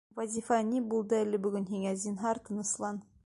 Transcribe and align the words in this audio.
Вазифа, 0.19 0.57
ни 0.69 0.81
булды 0.93 1.19
әле 1.25 1.41
бөгөн 1.45 1.69
һиңә, 1.75 1.93
зинһар, 2.07 2.43
тыныслан! 2.49 3.03